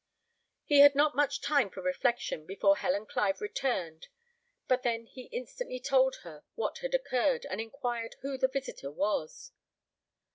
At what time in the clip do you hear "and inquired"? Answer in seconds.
7.45-8.15